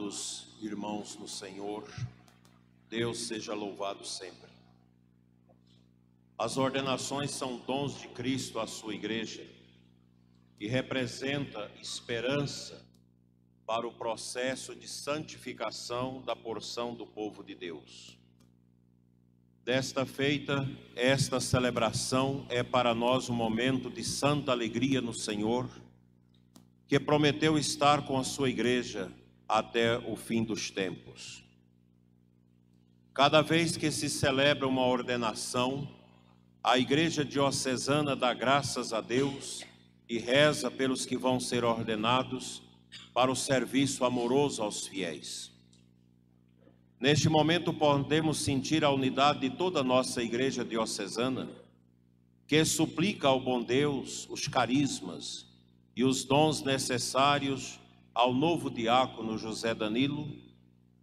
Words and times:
Amados 0.00 0.46
irmãos 0.62 1.16
no 1.16 1.28
Senhor, 1.28 1.86
Deus 2.88 3.18
seja 3.18 3.52
louvado 3.52 4.02
sempre. 4.02 4.48
As 6.38 6.56
ordenações 6.56 7.32
são 7.32 7.58
dons 7.58 8.00
de 8.00 8.08
Cristo 8.08 8.58
à 8.58 8.66
sua 8.66 8.94
igreja 8.94 9.46
e 10.58 10.66
representa 10.66 11.70
esperança 11.82 12.82
para 13.66 13.86
o 13.86 13.92
processo 13.92 14.74
de 14.74 14.88
santificação 14.88 16.22
da 16.22 16.34
porção 16.34 16.94
do 16.94 17.06
povo 17.06 17.44
de 17.44 17.54
Deus. 17.54 18.18
Desta 19.62 20.06
feita, 20.06 20.66
esta 20.96 21.40
celebração 21.40 22.46
é 22.48 22.62
para 22.62 22.94
nós 22.94 23.28
um 23.28 23.34
momento 23.34 23.90
de 23.90 24.02
santa 24.02 24.50
alegria 24.50 25.02
no 25.02 25.12
Senhor, 25.12 25.68
que 26.88 26.98
prometeu 26.98 27.58
estar 27.58 28.06
com 28.06 28.18
a 28.18 28.24
sua 28.24 28.48
igreja 28.48 29.12
até 29.50 29.98
o 29.98 30.14
fim 30.14 30.44
dos 30.44 30.70
tempos. 30.70 31.42
Cada 33.12 33.42
vez 33.42 33.76
que 33.76 33.90
se 33.90 34.08
celebra 34.08 34.66
uma 34.66 34.86
ordenação, 34.86 35.88
a 36.62 36.78
Igreja 36.78 37.24
Diocesana 37.24 38.14
dá 38.14 38.32
graças 38.32 38.92
a 38.92 39.00
Deus 39.00 39.64
e 40.08 40.18
reza 40.18 40.70
pelos 40.70 41.04
que 41.04 41.16
vão 41.16 41.40
ser 41.40 41.64
ordenados 41.64 42.62
para 43.12 43.30
o 43.30 43.36
serviço 43.36 44.04
amoroso 44.04 44.62
aos 44.62 44.86
fiéis. 44.86 45.50
Neste 47.00 47.28
momento, 47.28 47.72
podemos 47.72 48.38
sentir 48.38 48.84
a 48.84 48.90
unidade 48.90 49.40
de 49.40 49.50
toda 49.50 49.80
a 49.80 49.84
nossa 49.84 50.22
Igreja 50.22 50.64
Diocesana, 50.64 51.48
que 52.46 52.64
suplica 52.64 53.26
ao 53.26 53.40
bom 53.40 53.62
Deus 53.62 54.28
os 54.30 54.46
carismas 54.46 55.46
e 55.96 56.04
os 56.04 56.24
dons 56.24 56.62
necessários 56.62 57.80
ao 58.14 58.32
novo 58.32 58.70
diácono 58.70 59.38
José 59.38 59.74
Danilo, 59.74 60.28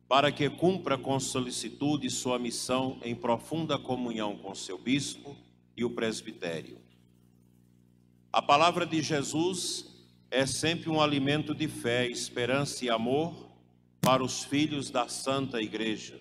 para 0.08 0.32
que 0.32 0.50
cumpra 0.50 0.98
com 0.98 1.20
solicitude 1.20 2.10
sua 2.10 2.40
missão 2.40 2.98
em 3.04 3.16
profunda 3.16 3.78
comunhão 3.78 4.38
com 4.38 4.56
seu 4.56 4.78
bispo 4.78 5.36
e 5.76 5.84
o 5.84 5.90
presbitério. 5.90 6.80
A 8.32 8.42
palavra 8.42 8.86
de 8.86 9.02
Jesus 9.02 9.86
é 10.30 10.46
sempre 10.46 10.90
um 10.90 11.02
alimento 11.02 11.54
de 11.54 11.68
fé, 11.68 12.08
esperança 12.08 12.86
e 12.86 12.90
amor 12.90 13.48
para 14.02 14.24
os 14.24 14.44
filhos 14.44 14.90
da 14.90 15.08
Santa 15.08 15.62
Igreja. 15.62 16.20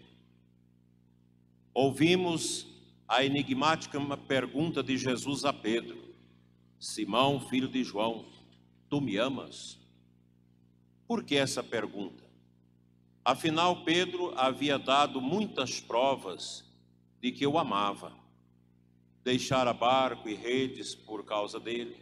Ouvimos 1.72 2.66
a 3.06 3.24
enigmática 3.24 4.00
pergunta 4.16 4.82
de 4.82 4.96
Jesus 4.96 5.44
a 5.44 5.52
Pedro: 5.52 6.14
Simão, 6.78 7.38
filho 7.38 7.68
de 7.68 7.84
João, 7.84 8.24
tu 8.88 9.00
me 9.00 9.16
amas? 9.16 9.78
Por 11.06 11.22
que 11.22 11.36
essa 11.36 11.62
pergunta? 11.62 12.24
Afinal, 13.24 13.84
Pedro 13.84 14.32
havia 14.36 14.78
dado 14.78 15.20
muitas 15.20 15.80
provas 15.80 16.64
de 17.20 17.32
que 17.32 17.46
o 17.46 17.58
amava. 17.58 18.12
Deixara 19.22 19.72
barco 19.72 20.28
e 20.28 20.34
redes 20.34 20.94
por 20.94 21.24
causa 21.24 21.58
dele, 21.58 21.96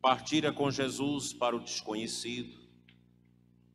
partira 0.00 0.52
com 0.52 0.70
Jesus 0.70 1.32
para 1.32 1.56
o 1.56 1.60
desconhecido. 1.60 2.58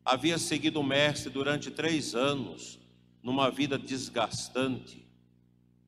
Havia 0.05 0.37
seguido 0.37 0.79
o 0.79 0.83
Mestre 0.83 1.31
durante 1.31 1.71
três 1.71 2.13
anos, 2.13 2.79
numa 3.21 3.49
vida 3.49 3.77
desgastante, 3.77 5.03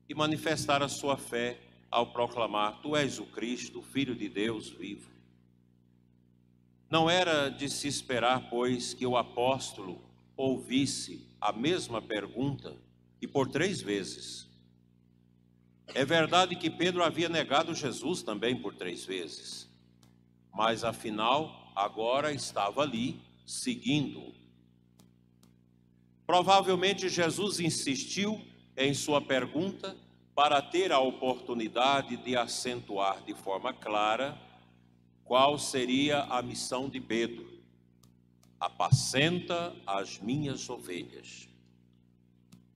e 0.08 0.14
manifestara 0.14 0.88
sua 0.88 1.16
fé 1.16 1.60
ao 1.90 2.06
proclamar: 2.12 2.80
Tu 2.80 2.96
és 2.96 3.18
o 3.18 3.26
Cristo, 3.26 3.82
Filho 3.82 4.14
de 4.14 4.28
Deus 4.28 4.70
vivo. 4.70 5.15
Não 6.96 7.10
era 7.10 7.50
de 7.50 7.68
se 7.68 7.86
esperar, 7.86 8.48
pois, 8.48 8.94
que 8.94 9.04
o 9.04 9.18
apóstolo 9.18 10.00
ouvisse 10.34 11.28
a 11.38 11.52
mesma 11.52 12.00
pergunta 12.00 12.74
e 13.20 13.26
por 13.26 13.50
três 13.50 13.82
vezes. 13.82 14.48
É 15.94 16.06
verdade 16.06 16.56
que 16.56 16.70
Pedro 16.70 17.04
havia 17.04 17.28
negado 17.28 17.74
Jesus 17.74 18.22
também 18.22 18.56
por 18.56 18.74
três 18.74 19.04
vezes, 19.04 19.70
mas 20.54 20.84
afinal 20.84 21.70
agora 21.76 22.32
estava 22.32 22.80
ali, 22.80 23.20
seguindo. 23.44 24.32
Provavelmente 26.26 27.10
Jesus 27.10 27.60
insistiu 27.60 28.40
em 28.74 28.94
sua 28.94 29.20
pergunta 29.20 29.94
para 30.34 30.62
ter 30.62 30.92
a 30.92 30.98
oportunidade 30.98 32.16
de 32.16 32.34
acentuar 32.38 33.22
de 33.22 33.34
forma 33.34 33.74
clara 33.74 34.45
qual 35.26 35.58
seria 35.58 36.22
a 36.22 36.40
missão 36.40 36.88
de 36.88 37.00
Pedro? 37.00 37.60
Apacenta 38.58 39.74
as 39.84 40.18
minhas 40.20 40.70
ovelhas. 40.70 41.48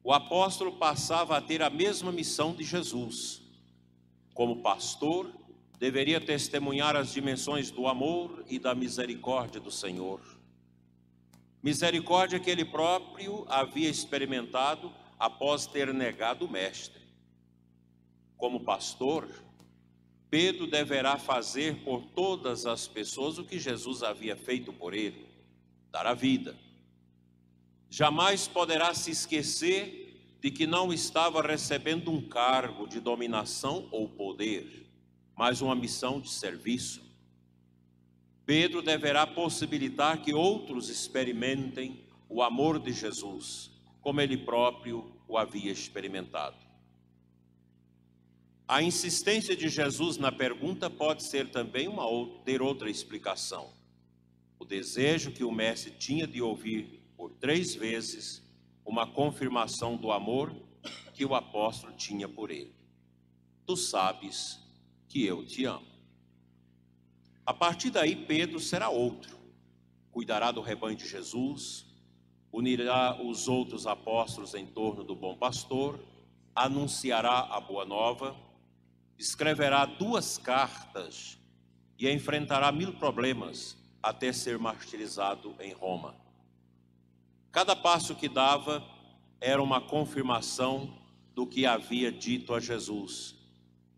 O 0.02 0.12
apóstolo 0.12 0.72
passava 0.72 1.36
a 1.36 1.40
ter 1.40 1.62
a 1.62 1.70
mesma 1.70 2.10
missão 2.10 2.52
de 2.52 2.64
Jesus. 2.64 3.40
Como 4.34 4.62
pastor, 4.62 5.32
deveria 5.78 6.20
testemunhar 6.20 6.96
as 6.96 7.12
dimensões 7.12 7.70
do 7.70 7.86
amor 7.86 8.44
e 8.48 8.58
da 8.58 8.74
misericórdia 8.74 9.60
do 9.60 9.70
Senhor. 9.70 10.20
Misericórdia 11.62 12.40
que 12.40 12.50
ele 12.50 12.64
próprio 12.64 13.46
havia 13.48 13.88
experimentado 13.88 14.92
após 15.18 15.66
ter 15.66 15.92
negado 15.94 16.46
o 16.46 16.50
Mestre. 16.50 17.02
Como 18.36 18.60
pastor, 18.60 19.28
Pedro 20.30 20.68
deverá 20.68 21.18
fazer 21.18 21.82
por 21.82 22.02
todas 22.14 22.64
as 22.64 22.86
pessoas 22.86 23.36
o 23.36 23.44
que 23.44 23.58
Jesus 23.58 24.04
havia 24.04 24.36
feito 24.36 24.72
por 24.72 24.94
ele, 24.94 25.26
dar 25.90 26.06
a 26.06 26.14
vida. 26.14 26.56
Jamais 27.88 28.46
poderá 28.46 28.94
se 28.94 29.10
esquecer 29.10 30.36
de 30.40 30.52
que 30.52 30.68
não 30.68 30.92
estava 30.92 31.42
recebendo 31.42 32.12
um 32.12 32.22
cargo 32.22 32.86
de 32.86 33.00
dominação 33.00 33.88
ou 33.90 34.08
poder, 34.08 34.86
mas 35.36 35.60
uma 35.60 35.74
missão 35.74 36.20
de 36.20 36.30
serviço. 36.30 37.02
Pedro 38.46 38.80
deverá 38.82 39.26
possibilitar 39.26 40.22
que 40.22 40.32
outros 40.32 40.88
experimentem 40.88 42.04
o 42.28 42.40
amor 42.40 42.78
de 42.78 42.92
Jesus, 42.92 43.70
como 44.00 44.20
ele 44.20 44.36
próprio 44.36 45.12
o 45.26 45.36
havia 45.36 45.72
experimentado. 45.72 46.69
A 48.70 48.80
insistência 48.80 49.56
de 49.56 49.68
Jesus 49.68 50.16
na 50.16 50.30
pergunta 50.30 50.88
pode 50.88 51.24
ser 51.24 51.50
também 51.50 51.88
uma 51.88 52.04
ter 52.44 52.62
outra 52.62 52.88
explicação. 52.88 53.72
O 54.60 54.64
desejo 54.64 55.32
que 55.32 55.42
o 55.42 55.50
mestre 55.50 55.90
tinha 55.90 56.24
de 56.24 56.40
ouvir 56.40 57.02
por 57.16 57.32
três 57.32 57.74
vezes 57.74 58.40
uma 58.86 59.08
confirmação 59.08 59.96
do 59.96 60.12
amor 60.12 60.54
que 61.12 61.24
o 61.24 61.34
apóstolo 61.34 61.92
tinha 61.94 62.28
por 62.28 62.48
ele. 62.48 62.72
Tu 63.66 63.76
sabes 63.76 64.60
que 65.08 65.26
eu 65.26 65.44
te 65.44 65.64
amo. 65.64 65.88
A 67.44 67.52
partir 67.52 67.90
daí, 67.90 68.14
Pedro 68.14 68.60
será 68.60 68.88
outro. 68.88 69.36
Cuidará 70.12 70.52
do 70.52 70.60
rebanho 70.60 70.96
de 70.96 71.08
Jesus, 71.08 71.86
unirá 72.52 73.20
os 73.20 73.48
outros 73.48 73.84
apóstolos 73.84 74.54
em 74.54 74.64
torno 74.64 75.02
do 75.02 75.16
bom 75.16 75.36
pastor, 75.36 75.98
anunciará 76.54 77.48
a 77.50 77.60
boa 77.60 77.84
nova 77.84 78.48
escreverá 79.20 79.84
duas 79.84 80.38
cartas 80.38 81.38
e 81.98 82.10
enfrentará 82.10 82.72
mil 82.72 82.94
problemas 82.94 83.76
até 84.02 84.32
ser 84.32 84.58
martirizado 84.58 85.54
em 85.60 85.74
Roma. 85.74 86.16
Cada 87.52 87.76
passo 87.76 88.14
que 88.14 88.30
dava 88.30 88.82
era 89.38 89.62
uma 89.62 89.78
confirmação 89.78 90.98
do 91.34 91.46
que 91.46 91.66
havia 91.66 92.10
dito 92.10 92.54
a 92.54 92.60
Jesus: 92.60 93.34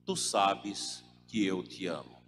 Tu 0.04 0.16
sabes 0.16 1.04
que 1.28 1.46
eu 1.46 1.62
te 1.62 1.86
amo. 1.86 2.20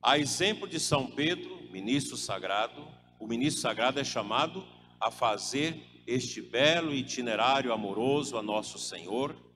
A 0.00 0.20
exemplo 0.20 0.68
de 0.68 0.78
São 0.78 1.10
Pedro, 1.10 1.68
ministro 1.72 2.16
sagrado, 2.16 2.86
o 3.18 3.26
ministro 3.26 3.60
sagrado 3.60 3.98
é 3.98 4.04
chamado 4.04 4.64
a 5.00 5.10
fazer 5.10 5.84
este 6.06 6.40
belo 6.40 6.94
itinerário 6.94 7.72
amoroso 7.72 8.36
a 8.36 8.42
nosso 8.42 8.78
Senhor 8.78 9.47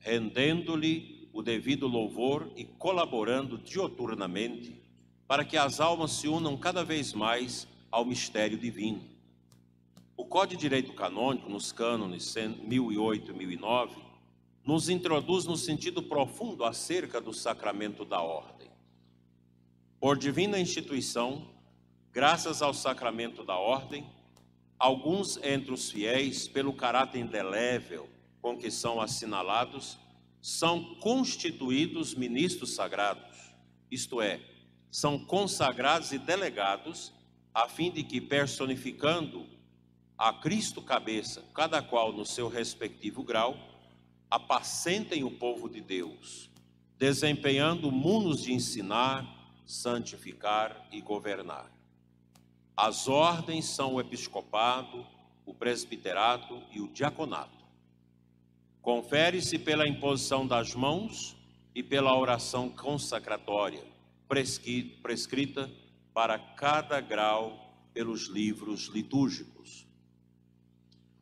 rendendo-lhe 0.00 1.28
o 1.32 1.42
devido 1.42 1.86
louvor 1.86 2.50
e 2.56 2.64
colaborando 2.64 3.58
dioturnamente 3.58 4.80
para 5.26 5.44
que 5.44 5.56
as 5.56 5.80
almas 5.80 6.12
se 6.12 6.26
unam 6.26 6.56
cada 6.56 6.84
vez 6.84 7.12
mais 7.12 7.68
ao 7.90 8.04
mistério 8.04 8.58
divino. 8.58 9.02
O 10.16 10.24
Código 10.24 10.60
de 10.60 10.68
Direito 10.68 10.92
Canônico, 10.94 11.48
nos 11.48 11.70
cânones 11.70 12.34
1008 12.34 13.30
e 13.30 13.34
1009, 13.34 14.02
nos 14.64 14.88
introduz 14.88 15.44
no 15.44 15.56
sentido 15.56 16.02
profundo 16.02 16.64
acerca 16.64 17.20
do 17.20 17.32
sacramento 17.32 18.04
da 18.04 18.20
ordem. 18.20 18.68
Por 20.00 20.16
divina 20.18 20.58
instituição, 20.58 21.48
graças 22.12 22.62
ao 22.62 22.74
sacramento 22.74 23.44
da 23.44 23.56
ordem, 23.56 24.06
alguns 24.78 25.36
entre 25.42 25.72
os 25.72 25.90
fiéis, 25.90 26.48
pelo 26.48 26.72
caráter 26.72 27.20
indelével 27.20 28.08
com 28.40 28.56
que 28.56 28.70
são 28.70 29.00
assinalados 29.00 29.98
são 30.40 30.94
constituídos 30.96 32.14
ministros 32.14 32.74
sagrados, 32.74 33.36
isto 33.90 34.20
é, 34.20 34.40
são 34.90 35.18
consagrados 35.18 36.12
e 36.12 36.18
delegados 36.18 37.12
a 37.52 37.68
fim 37.68 37.90
de 37.90 38.02
que, 38.02 38.20
personificando 38.20 39.46
a 40.16 40.32
Cristo 40.32 40.80
cabeça, 40.80 41.44
cada 41.54 41.82
qual 41.82 42.12
no 42.12 42.24
seu 42.24 42.48
respectivo 42.48 43.22
grau, 43.22 43.56
apacentem 44.30 45.24
o 45.24 45.30
povo 45.30 45.68
de 45.68 45.80
Deus, 45.80 46.50
desempenhando 46.96 47.90
mundos 47.90 48.42
de 48.42 48.52
ensinar, 48.52 49.26
santificar 49.66 50.88
e 50.92 51.00
governar. 51.00 51.70
As 52.76 53.08
ordens 53.08 53.66
são 53.66 53.94
o 53.94 54.00
episcopado, 54.00 55.04
o 55.44 55.52
presbiterato 55.52 56.62
e 56.70 56.80
o 56.80 56.88
diaconato. 56.88 57.57
Confere-se 58.82 59.58
pela 59.58 59.86
imposição 59.86 60.46
das 60.46 60.74
mãos 60.74 61.36
e 61.74 61.82
pela 61.82 62.16
oração 62.18 62.68
consacratória, 62.68 63.84
prescrita 65.02 65.70
para 66.12 66.38
cada 66.38 67.00
grau 67.00 67.68
pelos 67.92 68.26
livros 68.28 68.86
litúrgicos. 68.86 69.86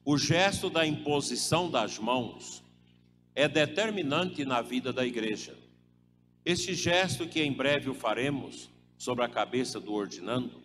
O 0.05 0.17
gesto 0.17 0.70
da 0.70 0.87
imposição 0.87 1.70
das 1.70 1.99
mãos 1.99 2.62
é 3.35 3.49
determinante 3.49 4.44
na 4.44 4.62
vida 4.62 4.93
da 4.93 5.05
igreja. 5.05 5.59
Este 6.44 6.75
gesto 6.75 7.26
que 7.26 7.43
em 7.43 7.52
breve 7.52 7.91
o 7.91 7.94
faremos 7.94 8.70
sobre 8.97 9.25
a 9.25 9.29
cabeça 9.29 9.81
do 9.81 9.93
ordinando, 9.93 10.62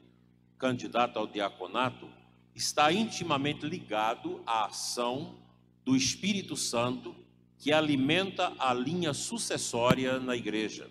candidato 0.58 1.18
ao 1.18 1.26
diaconato, 1.26 2.08
está 2.54 2.94
intimamente 2.94 3.66
ligado 3.66 4.42
à 4.46 4.66
ação 4.66 5.36
do 5.84 5.96
Espírito 5.96 6.56
Santo 6.56 7.16
que 7.58 7.72
alimenta 7.72 8.54
a 8.58 8.74
linha 8.74 9.14
sucessória 9.14 10.20
na 10.20 10.36
igreja. 10.36 10.90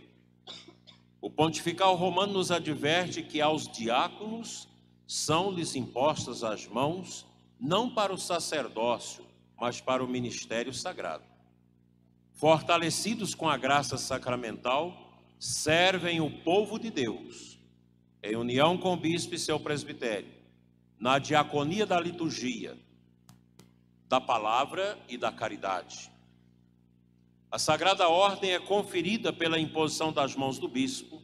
O 1.20 1.28
pontifical 1.28 1.96
romano 1.96 2.34
nos 2.34 2.50
adverte 2.50 3.22
que 3.22 3.40
aos 3.40 3.66
diáconos 3.66 4.68
são-lhes 5.06 5.74
impostas 5.74 6.44
as 6.44 6.66
mãos, 6.66 7.26
não 7.58 7.90
para 7.90 8.14
o 8.14 8.18
sacerdócio, 8.18 9.24
mas 9.60 9.80
para 9.80 10.02
o 10.02 10.08
ministério 10.08 10.72
sagrado. 10.72 11.24
Fortalecidos 12.32 13.34
com 13.34 13.48
a 13.48 13.56
graça 13.56 13.98
sacramental, 13.98 15.10
servem 15.38 16.20
o 16.20 16.30
povo 16.42 16.78
de 16.78 16.90
Deus, 16.90 17.58
em 18.22 18.36
união 18.36 18.78
com 18.78 18.92
o 18.92 18.96
bispo 18.96 19.34
e 19.34 19.38
seu 19.38 19.58
presbitério, 19.58 20.32
na 20.98 21.18
diaconia 21.18 21.84
da 21.84 21.98
liturgia, 21.98 22.78
da 24.10 24.20
palavra 24.20 24.98
e 25.08 25.16
da 25.16 25.30
caridade. 25.30 26.10
A 27.48 27.60
sagrada 27.60 28.08
ordem 28.08 28.50
é 28.50 28.58
conferida 28.58 29.32
pela 29.32 29.56
imposição 29.56 30.12
das 30.12 30.34
mãos 30.34 30.58
do 30.58 30.66
bispo 30.66 31.22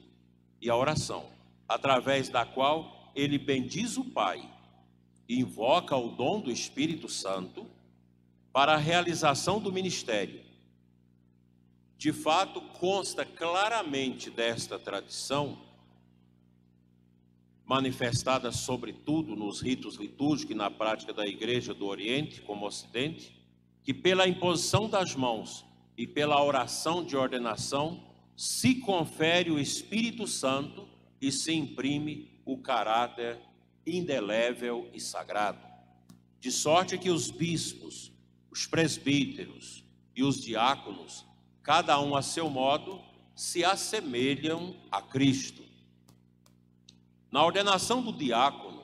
e 0.62 0.70
a 0.70 0.76
oração, 0.76 1.26
através 1.68 2.28
da 2.28 2.46
qual 2.46 3.10
ele 3.12 3.38
bendiz 3.38 3.96
o 3.96 4.04
Pai 4.04 4.48
e 5.28 5.40
invoca 5.40 5.96
o 5.96 6.10
dom 6.10 6.40
do 6.40 6.48
Espírito 6.48 7.08
Santo 7.08 7.66
para 8.52 8.74
a 8.74 8.78
realização 8.78 9.58
do 9.58 9.72
ministério. 9.72 10.44
De 11.98 12.12
fato, 12.12 12.60
consta 12.60 13.24
claramente 13.24 14.30
desta 14.30 14.78
tradição 14.78 15.58
manifestada 17.66 18.52
sobretudo 18.52 19.34
nos 19.34 19.60
ritos 19.60 19.96
litúrgicos 19.96 20.54
e 20.54 20.58
na 20.58 20.70
prática 20.70 21.12
da 21.12 21.26
Igreja 21.26 21.74
do 21.74 21.86
Oriente 21.86 22.40
como 22.40 22.64
Ocidente, 22.64 23.36
que 23.82 23.92
pela 23.92 24.28
imposição 24.28 24.88
das 24.88 25.16
mãos 25.16 25.66
e 25.98 26.06
pela 26.06 26.42
oração 26.42 27.04
de 27.04 27.16
ordenação 27.16 28.04
se 28.36 28.76
confere 28.76 29.50
o 29.50 29.58
Espírito 29.58 30.26
Santo 30.28 30.88
e 31.20 31.32
se 31.32 31.52
imprime 31.52 32.40
o 32.44 32.58
caráter 32.58 33.40
indelével 33.84 34.88
e 34.94 35.00
sagrado. 35.00 35.66
De 36.38 36.52
sorte 36.52 36.96
que 36.96 37.10
os 37.10 37.30
bispos, 37.30 38.12
os 38.50 38.66
presbíteros 38.66 39.84
e 40.14 40.22
os 40.22 40.40
diáconos, 40.40 41.24
cada 41.62 42.00
um 42.00 42.14
a 42.14 42.22
seu 42.22 42.48
modo, 42.48 43.00
se 43.34 43.64
assemelham 43.64 44.76
a 44.90 45.02
Cristo 45.02 45.65
na 47.36 47.44
ordenação 47.44 48.00
do 48.00 48.14
diácono, 48.14 48.82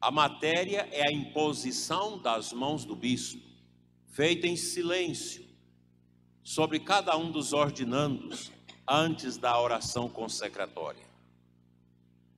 a 0.00 0.10
matéria 0.10 0.88
é 0.90 1.06
a 1.06 1.12
imposição 1.12 2.16
das 2.16 2.50
mãos 2.50 2.86
do 2.86 2.96
bispo, 2.96 3.46
feita 4.06 4.46
em 4.46 4.56
silêncio, 4.56 5.44
sobre 6.42 6.80
cada 6.80 7.14
um 7.18 7.30
dos 7.30 7.52
ordinandos 7.52 8.50
antes 8.88 9.36
da 9.36 9.60
oração 9.60 10.08
consecratória. 10.08 11.04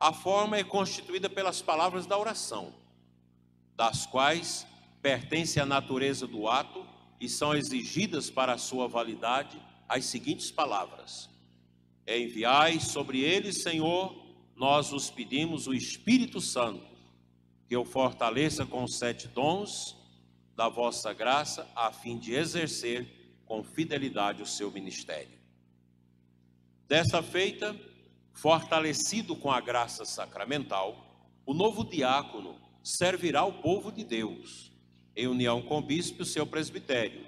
A 0.00 0.12
forma 0.12 0.56
é 0.56 0.64
constituída 0.64 1.30
pelas 1.30 1.62
palavras 1.62 2.04
da 2.04 2.18
oração, 2.18 2.74
das 3.76 4.06
quais 4.06 4.66
pertence 5.00 5.60
a 5.60 5.64
natureza 5.64 6.26
do 6.26 6.48
ato 6.48 6.84
e 7.20 7.28
são 7.28 7.54
exigidas 7.54 8.28
para 8.28 8.54
a 8.54 8.58
sua 8.58 8.88
validade 8.88 9.56
as 9.88 10.06
seguintes 10.06 10.50
palavras: 10.50 11.30
Enviai 12.08 12.80
sobre 12.80 13.20
eles, 13.20 13.62
Senhor, 13.62 14.24
nós 14.56 14.92
os 14.92 15.10
pedimos 15.10 15.66
o 15.66 15.74
Espírito 15.74 16.40
Santo, 16.40 16.86
que 17.66 17.76
o 17.76 17.84
fortaleça 17.84 18.64
com 18.64 18.84
os 18.84 18.96
sete 18.96 19.26
dons 19.28 19.96
da 20.54 20.68
vossa 20.68 21.12
graça, 21.12 21.68
a 21.74 21.90
fim 21.90 22.18
de 22.18 22.34
exercer 22.34 23.40
com 23.44 23.62
fidelidade 23.64 24.42
o 24.42 24.46
seu 24.46 24.70
ministério. 24.70 25.38
Desta 26.86 27.22
feita, 27.22 27.74
fortalecido 28.32 29.34
com 29.34 29.50
a 29.50 29.60
graça 29.60 30.04
sacramental, 30.04 31.32
o 31.44 31.52
novo 31.52 31.84
diácono 31.84 32.56
servirá 32.82 33.44
o 33.44 33.54
povo 33.54 33.90
de 33.90 34.04
Deus, 34.04 34.70
em 35.16 35.26
união 35.26 35.62
com 35.62 35.78
o 35.78 35.82
bispo 35.82 36.20
e 36.20 36.22
o 36.22 36.26
seu 36.26 36.46
presbitério, 36.46 37.26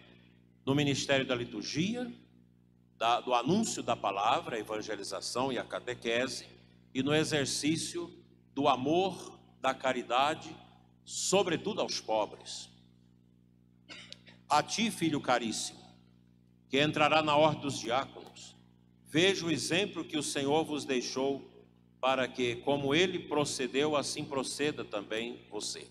no 0.64 0.74
ministério 0.74 1.26
da 1.26 1.34
liturgia, 1.34 2.12
da, 2.96 3.20
do 3.20 3.34
anúncio 3.34 3.82
da 3.82 3.96
palavra, 3.96 4.56
a 4.56 4.58
evangelização 4.58 5.52
e 5.52 5.58
a 5.58 5.64
catequese, 5.64 6.46
e 6.96 7.02
no 7.02 7.14
exercício 7.14 8.10
do 8.54 8.66
amor, 8.66 9.38
da 9.60 9.74
caridade, 9.74 10.56
sobretudo 11.04 11.82
aos 11.82 12.00
pobres. 12.00 12.70
A 14.48 14.62
ti, 14.62 14.90
filho 14.90 15.20
caríssimo, 15.20 15.78
que 16.70 16.82
entrará 16.82 17.22
na 17.22 17.36
ordem 17.36 17.60
dos 17.60 17.78
diáconos, 17.78 18.56
veja 19.04 19.44
o 19.44 19.50
exemplo 19.50 20.06
que 20.06 20.16
o 20.16 20.22
Senhor 20.22 20.64
vos 20.64 20.86
deixou, 20.86 21.46
para 22.00 22.26
que, 22.26 22.56
como 22.56 22.94
ele 22.94 23.18
procedeu, 23.18 23.94
assim 23.94 24.24
proceda 24.24 24.82
também 24.82 25.44
você. 25.50 25.86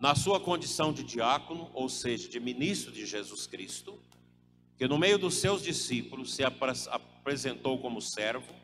Na 0.00 0.16
sua 0.16 0.40
condição 0.40 0.92
de 0.92 1.04
diácono, 1.04 1.70
ou 1.72 1.88
seja, 1.88 2.28
de 2.28 2.40
ministro 2.40 2.90
de 2.90 3.06
Jesus 3.06 3.46
Cristo, 3.46 3.96
que 4.76 4.88
no 4.88 4.98
meio 4.98 5.20
dos 5.20 5.36
seus 5.36 5.62
discípulos 5.62 6.34
se 6.34 6.42
apresentou 6.42 7.78
como 7.78 8.02
servo, 8.02 8.63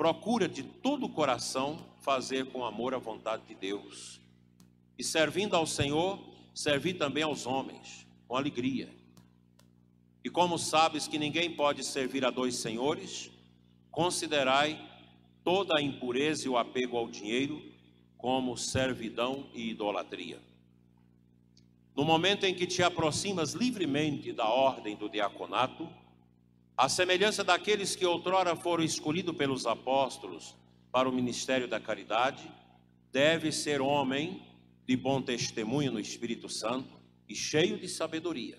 procura 0.00 0.48
de 0.48 0.62
todo 0.62 1.04
o 1.04 1.08
coração 1.10 1.78
fazer 2.00 2.46
com 2.46 2.64
amor 2.64 2.94
a 2.94 2.98
vontade 2.98 3.42
de 3.46 3.54
Deus. 3.54 4.18
E 4.98 5.04
servindo 5.04 5.54
ao 5.54 5.66
Senhor, 5.66 6.18
servir 6.54 6.94
também 6.94 7.22
aos 7.22 7.44
homens, 7.44 8.06
com 8.26 8.34
alegria. 8.34 8.88
E 10.24 10.30
como 10.30 10.58
sabes 10.58 11.06
que 11.06 11.18
ninguém 11.18 11.54
pode 11.54 11.84
servir 11.84 12.24
a 12.24 12.30
dois 12.30 12.56
senhores, 12.56 13.30
considerai 13.90 14.80
toda 15.44 15.76
a 15.76 15.82
impureza 15.82 16.46
e 16.46 16.48
o 16.48 16.56
apego 16.56 16.96
ao 16.96 17.06
dinheiro 17.06 17.62
como 18.16 18.56
servidão 18.56 19.50
e 19.52 19.68
idolatria. 19.68 20.40
No 21.94 22.06
momento 22.06 22.44
em 22.44 22.54
que 22.54 22.66
te 22.66 22.82
aproximas 22.82 23.52
livremente 23.52 24.32
da 24.32 24.48
ordem 24.48 24.96
do 24.96 25.10
diaconato, 25.10 25.86
a 26.76 26.88
semelhança 26.88 27.44
daqueles 27.44 27.94
que 27.94 28.06
outrora 28.06 28.56
foram 28.56 28.82
escolhidos 28.82 29.36
pelos 29.36 29.66
apóstolos 29.66 30.56
para 30.90 31.08
o 31.08 31.12
ministério 31.12 31.68
da 31.68 31.78
caridade, 31.78 32.50
deve 33.12 33.52
ser 33.52 33.80
homem 33.80 34.42
de 34.86 34.96
bom 34.96 35.20
testemunho 35.22 35.92
no 35.92 36.00
Espírito 36.00 36.48
Santo 36.48 36.98
e 37.28 37.34
cheio 37.34 37.78
de 37.78 37.88
sabedoria. 37.88 38.58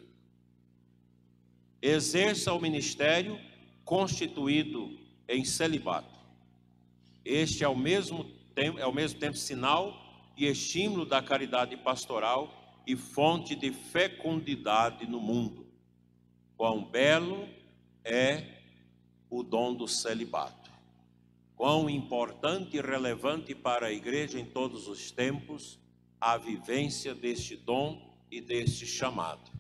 Exerça 1.81 2.53
o 2.53 2.61
ministério 2.61 3.39
constituído 3.83 4.97
em 5.27 5.43
celibato. 5.43 6.19
Este 7.25 7.63
é 7.63 7.67
ao 7.67 7.75
mesmo 7.75 8.23
tempo, 8.55 8.79
é 8.79 8.83
ao 8.83 8.93
mesmo 8.93 9.19
tempo 9.19 9.37
sinal 9.37 9.93
e 10.37 10.45
estímulo 10.45 11.05
da 11.05 11.21
caridade 11.21 11.75
pastoral 11.77 12.81
e 12.85 12.95
fonte 12.95 13.55
de 13.55 13.71
fecundidade 13.71 15.05
no 15.05 15.19
mundo. 15.19 15.67
Quão 16.55 16.83
belo 16.83 17.47
é 18.03 18.43
o 19.29 19.43
dom 19.43 19.73
do 19.73 19.87
celibato. 19.87 20.71
Quão 21.55 21.89
importante 21.89 22.77
e 22.77 22.81
relevante 22.81 23.53
para 23.53 23.87
a 23.87 23.91
igreja 23.91 24.39
em 24.39 24.45
todos 24.45 24.87
os 24.87 25.11
tempos 25.11 25.79
a 26.19 26.37
vivência 26.37 27.13
deste 27.13 27.55
dom 27.55 28.15
e 28.29 28.41
deste 28.41 28.85
chamado. 28.85 29.51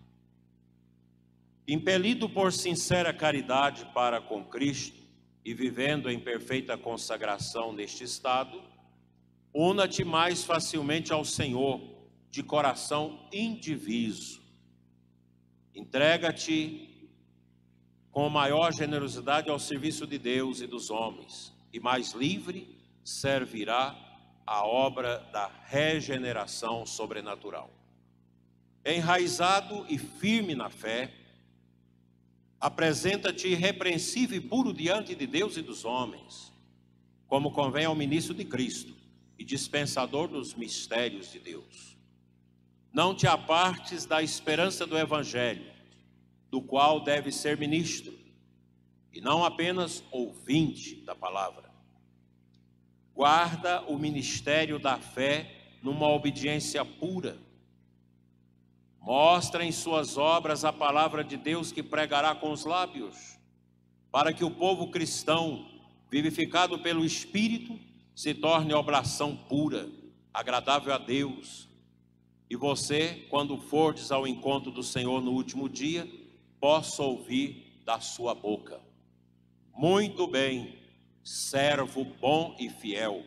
Impelido 1.67 2.27
por 2.27 2.51
sincera 2.51 3.13
caridade 3.13 3.85
para 3.93 4.19
com 4.19 4.43
Cristo 4.43 5.01
e 5.45 5.53
vivendo 5.53 6.09
em 6.09 6.19
perfeita 6.19 6.77
consagração 6.77 7.71
neste 7.71 8.03
estado, 8.03 8.61
Una-te 9.53 10.03
mais 10.03 10.43
facilmente 10.43 11.11
ao 11.11 11.25
Senhor, 11.25 11.81
de 12.29 12.41
coração 12.41 13.27
indiviso. 13.33 14.41
Entrega-te 15.75 16.90
com 18.11 18.29
maior 18.29 18.73
generosidade 18.73 19.49
ao 19.49 19.57
serviço 19.57 20.05
de 20.05 20.17
Deus 20.17 20.59
e 20.59 20.67
dos 20.67 20.89
homens, 20.89 21.53
e 21.71 21.79
mais 21.79 22.11
livre 22.11 22.77
servirá 23.03 23.95
a 24.45 24.65
obra 24.65 25.19
da 25.31 25.49
regeneração 25.65 26.85
sobrenatural. 26.85 27.71
Enraizado 28.85 29.85
e 29.87 29.97
firme 29.97 30.55
na 30.55 30.69
fé, 30.69 31.13
apresenta-te 32.59 33.47
irrepreensível 33.47 34.37
e 34.37 34.41
puro 34.41 34.73
diante 34.73 35.15
de 35.15 35.25
Deus 35.25 35.55
e 35.55 35.61
dos 35.61 35.85
homens, 35.85 36.51
como 37.27 37.51
convém 37.51 37.85
ao 37.85 37.95
ministro 37.95 38.33
de 38.33 38.43
Cristo 38.43 38.93
e 39.39 39.45
dispensador 39.45 40.27
dos 40.27 40.53
mistérios 40.53 41.31
de 41.31 41.39
Deus. 41.39 41.97
Não 42.91 43.15
te 43.15 43.25
apartes 43.25 44.05
da 44.05 44.21
esperança 44.21 44.85
do 44.85 44.97
Evangelho, 44.97 45.70
do 46.51 46.61
qual 46.61 46.99
deve 46.99 47.31
ser 47.31 47.57
ministro, 47.57 48.13
e 49.13 49.21
não 49.21 49.43
apenas 49.43 50.03
ouvinte 50.11 50.97
da 50.97 51.15
palavra. 51.15 51.71
Guarda 53.15 53.81
o 53.83 53.97
ministério 53.97 54.77
da 54.77 54.97
fé 54.97 55.77
numa 55.81 56.09
obediência 56.09 56.83
pura. 56.83 57.37
Mostra 58.99 59.65
em 59.65 59.71
suas 59.71 60.17
obras 60.17 60.65
a 60.65 60.73
palavra 60.73 61.23
de 61.23 61.37
Deus 61.37 61.71
que 61.71 61.81
pregará 61.81 62.35
com 62.35 62.51
os 62.51 62.65
lábios, 62.65 63.39
para 64.11 64.33
que 64.33 64.43
o 64.43 64.51
povo 64.51 64.91
cristão, 64.91 65.65
vivificado 66.09 66.77
pelo 66.79 67.05
Espírito, 67.05 67.79
se 68.13 68.33
torne 68.33 68.73
oblação 68.73 69.35
pura, 69.35 69.89
agradável 70.33 70.93
a 70.93 70.97
Deus. 70.97 71.69
E 72.49 72.55
você, 72.55 73.25
quando 73.29 73.57
fordes 73.57 74.11
ao 74.11 74.27
encontro 74.27 74.71
do 74.71 74.83
Senhor 74.83 75.21
no 75.21 75.31
último 75.31 75.69
dia, 75.69 76.07
possa 76.61 77.01
ouvir 77.01 77.81
da 77.83 77.99
sua 77.99 78.35
boca: 78.35 78.79
Muito 79.75 80.27
bem, 80.27 80.77
servo 81.23 82.05
bom 82.05 82.55
e 82.59 82.69
fiel, 82.69 83.25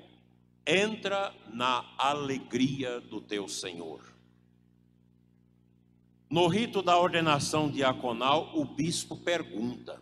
entra 0.65 1.35
na 1.53 1.85
alegria 1.99 3.01
do 3.01 3.21
teu 3.21 3.49
Senhor. 3.49 4.15
No 6.31 6.47
rito 6.47 6.81
da 6.81 6.99
ordenação 6.99 7.71
diaconal, 7.71 8.53
o 8.55 8.65
bispo 8.65 9.17
pergunta: 9.17 10.01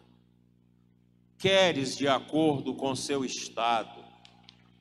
Queres, 1.39 1.97
de 1.97 2.07
acordo 2.07 2.75
com 2.75 2.95
seu 2.95 3.25
estado, 3.25 4.05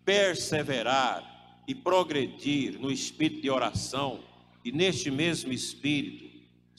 perseverar 0.05 1.63
e 1.67 1.73
progredir 1.73 2.79
no 2.79 2.91
espírito 2.91 3.41
de 3.41 3.49
oração 3.49 4.19
e 4.63 4.71
neste 4.71 5.09
mesmo 5.09 5.51
espírito, 5.51 6.30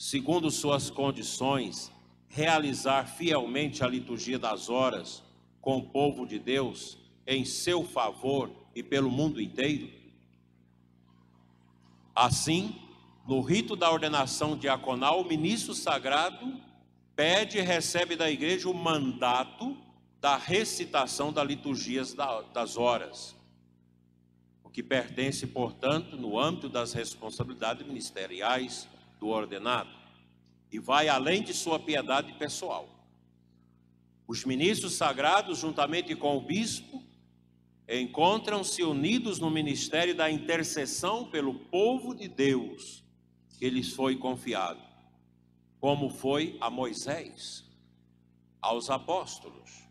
segundo 0.03 0.51
suas 0.51 0.89
condições, 0.89 1.89
realizar 2.27 3.07
fielmente 3.07 3.85
a 3.85 3.87
liturgia 3.87 4.37
das 4.37 4.69
horas 4.69 5.23
com 5.61 5.77
o 5.77 5.83
povo 5.83 6.25
de 6.25 6.37
Deus 6.37 6.97
em 7.25 7.45
seu 7.45 7.85
favor 7.85 8.51
e 8.75 8.83
pelo 8.83 9.09
mundo 9.09 9.39
inteiro? 9.39 9.89
Assim, 12.13 12.75
no 13.25 13.39
rito 13.39 13.77
da 13.77 13.89
ordenação 13.89 14.57
diaconal, 14.57 15.21
o 15.21 15.25
ministro 15.25 15.73
sagrado 15.73 16.53
pede 17.15 17.59
e 17.59 17.61
recebe 17.61 18.17
da 18.17 18.29
igreja 18.29 18.69
o 18.69 18.73
mandato 18.73 19.77
da 20.19 20.35
recitação 20.35 21.31
das 21.31 21.47
liturgias 21.47 22.13
das 22.53 22.75
horas, 22.75 23.33
o 24.65 24.69
que 24.69 24.83
pertence, 24.83 25.47
portanto, 25.47 26.17
no 26.17 26.37
âmbito 26.37 26.67
das 26.67 26.91
responsabilidades 26.91 27.87
ministeriais 27.87 28.91
do 29.23 29.29
ordenado, 29.29 29.89
e 30.69 30.77
vai 30.79 31.07
além 31.07 31.41
de 31.41 31.53
sua 31.53 31.79
piedade 31.79 32.33
pessoal. 32.33 32.89
Os 34.27 34.43
ministros 34.43 34.95
sagrados, 34.95 35.59
juntamente 35.59 36.13
com 36.13 36.35
o 36.35 36.41
bispo, 36.41 37.01
encontram-se 37.87 38.83
unidos 38.83 39.39
no 39.39 39.49
ministério 39.49 40.13
da 40.13 40.29
intercessão 40.29 41.29
pelo 41.29 41.53
povo 41.53 42.13
de 42.13 42.27
Deus 42.27 43.01
que 43.57 43.69
lhes 43.69 43.93
foi 43.93 44.17
confiado, 44.17 44.83
como 45.79 46.09
foi 46.09 46.57
a 46.59 46.69
Moisés, 46.69 47.63
aos 48.61 48.89
apóstolos 48.89 49.87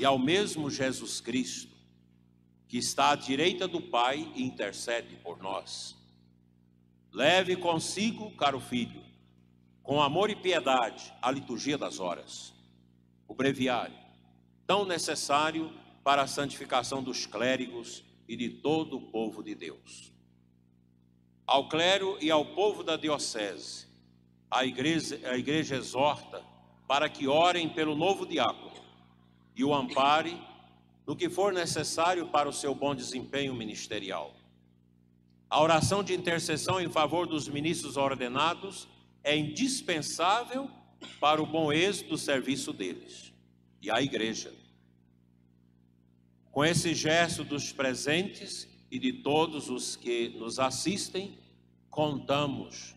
e 0.00 0.04
ao 0.04 0.18
mesmo 0.18 0.68
Jesus 0.68 1.20
Cristo, 1.20 1.76
que 2.66 2.78
está 2.78 3.12
à 3.12 3.14
direita 3.14 3.68
do 3.68 3.80
Pai 3.80 4.32
e 4.34 4.42
intercede 4.42 5.14
por 5.22 5.40
nós. 5.40 5.97
Leve 7.12 7.56
consigo, 7.56 8.30
caro 8.32 8.60
filho, 8.60 9.02
com 9.82 10.02
amor 10.02 10.30
e 10.30 10.36
piedade, 10.36 11.12
a 11.22 11.30
liturgia 11.30 11.78
das 11.78 11.98
horas, 11.98 12.54
o 13.26 13.34
breviário, 13.34 13.96
tão 14.66 14.84
necessário 14.84 15.72
para 16.04 16.22
a 16.22 16.26
santificação 16.26 17.02
dos 17.02 17.26
clérigos 17.26 18.04
e 18.28 18.36
de 18.36 18.50
todo 18.50 18.98
o 18.98 19.00
povo 19.00 19.42
de 19.42 19.54
Deus. 19.54 20.12
Ao 21.46 21.68
clero 21.68 22.18
e 22.20 22.30
ao 22.30 22.44
povo 22.44 22.82
da 22.82 22.96
diocese, 22.96 23.86
a 24.50 24.64
igreja, 24.64 25.18
a 25.24 25.36
igreja 25.36 25.76
exorta 25.76 26.44
para 26.86 27.08
que 27.08 27.26
orem 27.26 27.68
pelo 27.68 27.94
novo 27.94 28.26
diácono 28.26 28.76
e 29.56 29.64
o 29.64 29.74
ampare 29.74 30.38
no 31.06 31.16
que 31.16 31.30
for 31.30 31.52
necessário 31.52 32.28
para 32.28 32.48
o 32.48 32.52
seu 32.52 32.74
bom 32.74 32.94
desempenho 32.94 33.54
ministerial. 33.54 34.37
A 35.50 35.62
oração 35.62 36.04
de 36.04 36.14
intercessão 36.14 36.80
em 36.80 36.90
favor 36.90 37.26
dos 37.26 37.48
ministros 37.48 37.96
ordenados 37.96 38.86
é 39.24 39.36
indispensável 39.36 40.70
para 41.20 41.42
o 41.42 41.46
bom 41.46 41.72
êxito 41.72 42.10
do 42.10 42.18
serviço 42.18 42.72
deles 42.72 43.32
e 43.80 43.90
a 43.90 44.02
igreja. 44.02 44.52
Com 46.50 46.64
esse 46.64 46.94
gesto 46.94 47.44
dos 47.44 47.72
presentes 47.72 48.68
e 48.90 48.98
de 48.98 49.12
todos 49.12 49.70
os 49.70 49.96
que 49.96 50.30
nos 50.30 50.58
assistem, 50.58 51.38
contamos 51.88 52.94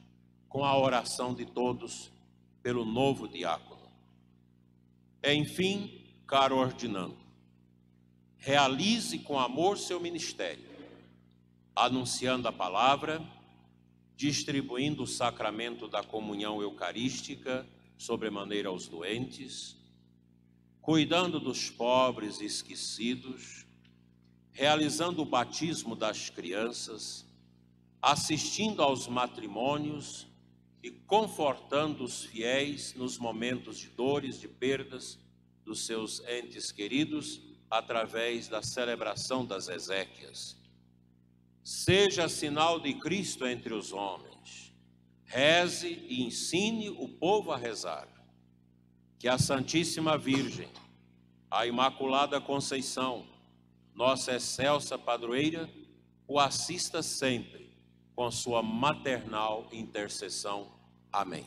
com 0.50 0.66
a 0.66 0.78
oração 0.78 1.34
de 1.34 1.46
todos 1.46 2.12
pelo 2.62 2.84
novo 2.84 3.28
diácono. 3.28 3.90
Enfim, 5.24 6.04
caro 6.28 6.58
ordinando, 6.58 7.18
realize 8.38 9.20
com 9.20 9.40
amor 9.40 9.78
seu 9.78 10.00
ministério, 10.00 10.71
anunciando 11.76 12.48
a 12.48 12.52
palavra, 12.52 13.22
distribuindo 14.16 15.04
o 15.04 15.08
sacramento 15.08 15.88
da 15.88 16.04
comunhão 16.04 16.62
eucarística 16.62 17.68
sobremaneira 17.98 18.70
aos 18.70 18.88
doentes, 18.88 19.76
cuidando 20.82 21.40
dos 21.40 21.70
pobres 21.70 22.42
e 22.42 22.46
esquecidos, 22.46 23.66
realizando 24.52 25.22
o 25.22 25.26
batismo 25.26 25.96
das 25.96 26.30
crianças, 26.30 27.26
assistindo 28.02 28.82
aos 28.82 29.08
matrimônios 29.08 30.28
e 30.84 30.90
confortando 30.90 32.04
os 32.04 32.24
fiéis 32.26 32.94
nos 32.96 33.18
momentos 33.18 33.78
de 33.78 33.90
dores, 33.90 34.40
de 34.40 34.48
perdas 34.48 35.20
dos 35.64 35.86
seus 35.86 36.22
entes 36.28 36.72
queridos 36.72 37.40
através 37.70 38.48
da 38.48 38.62
celebração 38.62 39.46
das 39.46 39.70
exéquias. 39.70 40.61
Seja 41.64 42.28
sinal 42.28 42.80
de 42.80 42.94
Cristo 42.96 43.46
entre 43.46 43.74
os 43.74 43.94
homens. 43.94 44.74
Reze 45.26 46.06
e 46.10 46.24
ensine 46.24 46.90
o 46.90 47.08
povo 47.08 47.52
a 47.52 47.58
rezar. 47.58 48.08
Que 49.20 49.28
a 49.28 49.38
Santíssima 49.38 50.18
Virgem, 50.18 50.70
a 51.50 51.66
Imaculada 51.66 52.42
Conceição, 52.42 53.26
nossa 53.94 54.36
excelsa 54.36 54.98
padroeira, 54.98 55.70
o 56.28 56.40
assista 56.40 57.04
sempre 57.04 57.72
com 58.16 58.32
sua 58.32 58.64
maternal 58.64 59.68
intercessão. 59.72 60.72
Amém. 61.12 61.46